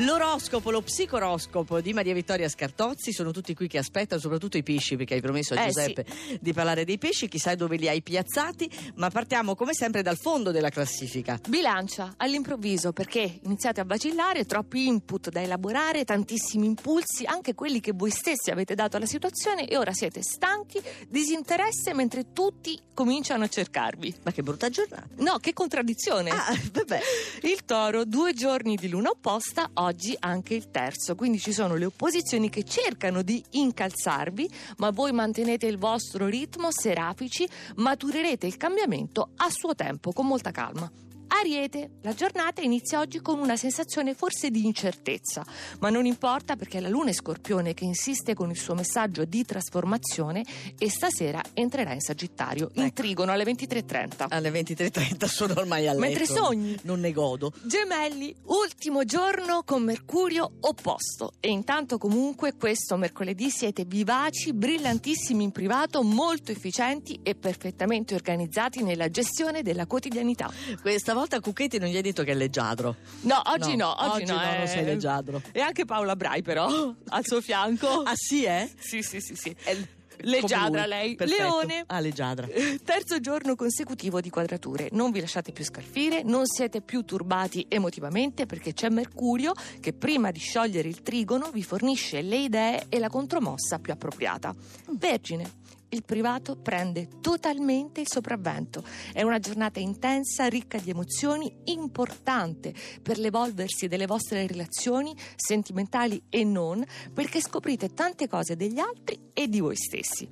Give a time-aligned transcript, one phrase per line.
[0.00, 4.94] L'oroscopo, lo psicoroscopo di Maria Vittoria Scartozzi sono tutti qui che aspettano, soprattutto i pesci,
[4.94, 6.06] perché hai promesso a Eh, Giuseppe
[6.40, 10.52] di parlare dei pesci, chissà dove li hai piazzati, ma partiamo come sempre dal fondo
[10.52, 11.40] della classifica.
[11.48, 17.90] Bilancia all'improvviso perché iniziate a vacillare, troppi input da elaborare, tantissimi impulsi, anche quelli che
[17.92, 23.48] voi stessi avete dato alla situazione e ora siete stanchi, disinteresse mentre tutti cominciano a
[23.48, 24.14] cercarvi.
[24.22, 25.08] Ma che brutta giornata.
[25.16, 26.30] No, che contraddizione!
[26.30, 27.00] Ah, vabbè.
[27.42, 29.86] Il toro, due giorni di luna opposta, oggi
[30.18, 31.14] anche il terzo.
[31.14, 36.70] Quindi ci sono le opposizioni che cercano di incalzarvi, ma voi mantenete il vostro ritmo
[36.70, 41.07] serafici, maturerete il cambiamento a suo tempo, con molta calma.
[41.38, 45.46] Ariete, la giornata inizia oggi con una sensazione forse di incertezza,
[45.78, 49.44] ma non importa perché la luna è scorpione che insiste con il suo messaggio di
[49.44, 50.44] trasformazione
[50.76, 53.02] e stasera entrerà in Sagittario, in Ecco.
[53.02, 54.26] trigono alle 23.30.
[54.30, 56.04] Alle 23.30 sono ormai a letto.
[56.04, 56.76] Mentre sogni.
[56.82, 57.52] Non ne godo.
[57.62, 61.34] Gemelli, ultimo giorno con Mercurio opposto.
[61.38, 68.82] E intanto comunque questo mercoledì siete vivaci, brillantissimi in privato, molto efficienti e perfettamente organizzati
[68.82, 70.50] nella gestione della quotidianità.
[70.80, 72.96] Questa volta Cucchetti non gli hai detto che è leggiadro.
[73.22, 74.34] No, oggi no, oggi, no.
[74.34, 74.58] no, eh.
[74.58, 75.42] non sei leggiadro.
[75.52, 76.66] E anche Paola Brai però,
[77.08, 78.02] al suo fianco.
[78.02, 78.70] Ah sì, eh?
[78.78, 79.54] Sì, sì, sì, sì.
[79.62, 79.76] È
[80.22, 81.14] Leggiadra lei.
[81.14, 81.42] Perfetto.
[81.42, 81.84] Leone.
[81.86, 82.48] Ah, leggiadra.
[82.84, 84.88] Terzo giorno consecutivo di quadrature.
[84.92, 90.30] Non vi lasciate più scalfire, non siete più turbati emotivamente perché c'è Mercurio che prima
[90.30, 94.54] di sciogliere il trigono vi fornisce le idee e la contromossa più appropriata.
[94.90, 95.76] Vergine.
[95.90, 98.84] Il privato prende totalmente il sopravvento.
[99.10, 106.44] È una giornata intensa, ricca di emozioni, importante per l'evolversi delle vostre relazioni sentimentali e
[106.44, 110.28] non, perché scoprite tante cose degli altri e di voi stessi.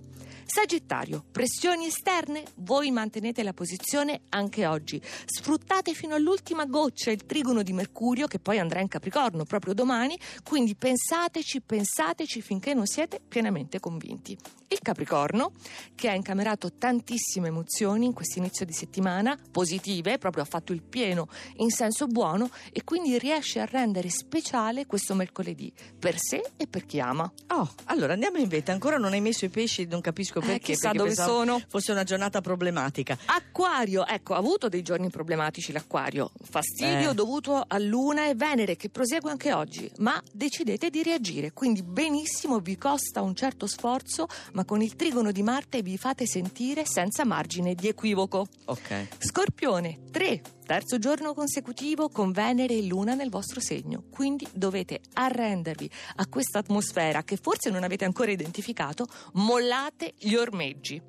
[0.49, 2.45] Sagittario, pressioni esterne?
[2.57, 5.03] Voi mantenete la posizione anche oggi.
[5.25, 10.17] Sfruttate fino all'ultima goccia il trigono di Mercurio che poi andrà in Capricorno proprio domani,
[10.45, 14.39] quindi pensateci, pensateci finché non siete pienamente convinti.
[14.87, 15.51] Capricorno,
[15.97, 20.81] che ha incamerato tantissime emozioni in questo inizio di settimana, positive, proprio ha fatto il
[20.81, 21.27] pieno
[21.57, 26.87] in senso buono e quindi riesce a rendere speciale questo mercoledì per sé e per
[26.87, 27.29] chi ama.
[27.49, 28.71] Oh, allora andiamo in vetta.
[28.71, 30.73] Ancora non hai messo i pesci, non capisco Eh, perché.
[30.75, 31.61] chissà perché dove sono.
[31.67, 33.19] Fosse una giornata problematica.
[33.25, 36.31] Acquario, ecco, ha avuto dei giorni problematici l'acquario.
[36.49, 37.15] Fastidio Eh.
[37.15, 42.61] dovuto a Luna e Venere che prosegue anche oggi, ma decidete di reagire, quindi benissimo
[42.61, 47.25] vi costa un certo sforzo, ma con il trigono di Marte vi fate sentire senza
[47.25, 48.47] margine di equivoco.
[48.67, 49.09] Ok.
[49.19, 50.43] Scorpione, 3.
[50.67, 56.59] Terzo giorno consecutivo con Venere e Luna nel vostro segno, quindi dovete arrendervi a questa
[56.59, 61.01] atmosfera che forse non avete ancora identificato, mollate gli ormeggi.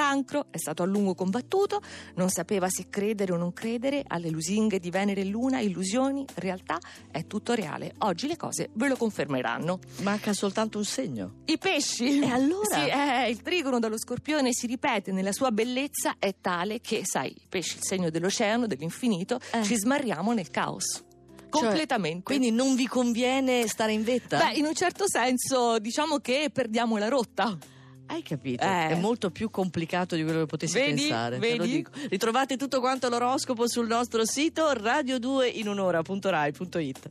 [0.00, 1.80] Cancro è stato a lungo combattuto,
[2.16, 6.78] non sapeva se credere o non credere alle lusinghe di Venere e Luna, illusioni, realtà,
[7.10, 7.94] è tutto reale.
[8.00, 9.78] Oggi le cose ve lo confermeranno.
[10.02, 11.36] Manca soltanto un segno.
[11.46, 12.20] I pesci.
[12.20, 12.76] E allora?
[12.78, 17.30] Sì, eh, il trigono dallo scorpione si ripete nella sua bellezza, è tale che, sai,
[17.30, 19.62] i pesci, il segno dell'oceano, dell'infinito, Eh.
[19.62, 21.02] ci smarriamo nel caos.
[21.48, 22.22] Completamente.
[22.22, 24.36] Quindi non vi conviene stare in vetta?
[24.36, 27.56] Beh, in un certo senso, diciamo che perdiamo la rotta.
[28.06, 28.64] Hai capito?
[28.64, 28.88] Eh.
[28.88, 31.02] È molto più complicato di quello che potessi Vedi?
[31.02, 31.38] pensare.
[31.38, 31.76] te lo Vedi?
[31.76, 31.90] dico.
[32.08, 37.10] Ritrovate tutto quanto l'oroscopo sul nostro sito radio2inunora.rai.it.